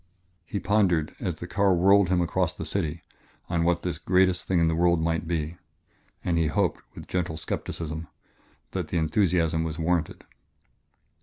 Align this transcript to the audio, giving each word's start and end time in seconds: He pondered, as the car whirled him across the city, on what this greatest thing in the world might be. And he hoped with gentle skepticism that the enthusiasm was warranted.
He 0.47 0.59
pondered, 0.59 1.15
as 1.19 1.35
the 1.35 1.45
car 1.45 1.75
whirled 1.75 2.09
him 2.09 2.21
across 2.21 2.55
the 2.57 2.65
city, 2.65 3.03
on 3.49 3.63
what 3.63 3.83
this 3.83 3.99
greatest 3.99 4.47
thing 4.47 4.59
in 4.59 4.67
the 4.67 4.73
world 4.75 4.99
might 4.99 5.27
be. 5.27 5.57
And 6.23 6.39
he 6.39 6.47
hoped 6.47 6.81
with 6.95 7.05
gentle 7.07 7.37
skepticism 7.37 8.07
that 8.71 8.87
the 8.87 8.97
enthusiasm 8.97 9.63
was 9.63 9.77
warranted. 9.77 10.23